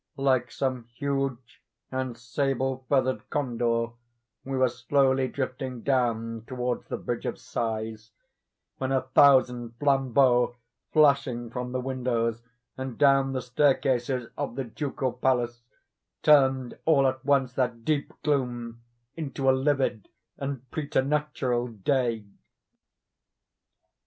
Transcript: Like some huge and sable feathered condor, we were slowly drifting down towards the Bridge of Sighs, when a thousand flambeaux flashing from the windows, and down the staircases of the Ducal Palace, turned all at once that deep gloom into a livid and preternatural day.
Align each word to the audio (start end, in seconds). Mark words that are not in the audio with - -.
Like 0.17 0.49
some 0.49 0.85
huge 0.95 1.61
and 1.91 2.17
sable 2.17 2.85
feathered 2.89 3.29
condor, 3.29 3.91
we 4.43 4.57
were 4.57 4.67
slowly 4.67 5.27
drifting 5.27 5.83
down 5.83 6.43
towards 6.47 6.87
the 6.87 6.97
Bridge 6.97 7.27
of 7.27 7.37
Sighs, 7.37 8.09
when 8.79 8.91
a 8.91 9.03
thousand 9.03 9.75
flambeaux 9.77 10.55
flashing 10.91 11.51
from 11.51 11.71
the 11.71 11.79
windows, 11.79 12.41
and 12.75 12.97
down 12.97 13.33
the 13.33 13.43
staircases 13.43 14.31
of 14.39 14.55
the 14.55 14.63
Ducal 14.63 15.13
Palace, 15.13 15.61
turned 16.23 16.79
all 16.85 17.05
at 17.05 17.23
once 17.23 17.53
that 17.53 17.85
deep 17.85 18.11
gloom 18.23 18.81
into 19.15 19.47
a 19.47 19.51
livid 19.51 20.09
and 20.35 20.67
preternatural 20.71 21.67
day. 21.67 22.25